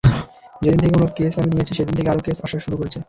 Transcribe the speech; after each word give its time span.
যেদিন 0.61 0.79
থেকে 0.79 0.93
ওনার 0.95 1.11
কেস 1.15 1.33
আমি 1.39 1.49
নিয়েছি 1.51 1.73
সেদিন 1.73 1.93
থেকে 1.97 2.09
আরো 2.09 2.21
কেস 2.23 2.37
আসা 2.43 2.57
শুরু 2.65 2.75
করছে। 2.77 2.97